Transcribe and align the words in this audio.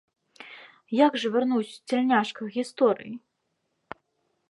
Як 1.05 1.19
жа 1.23 1.27
вярнуць 1.35 1.75
цяльняшках 1.89 2.47
гісторыі? 2.59 3.15